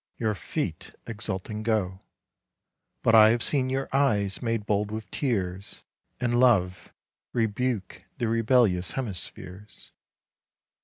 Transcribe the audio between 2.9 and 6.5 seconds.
But I have seen your eyes made bold with tears And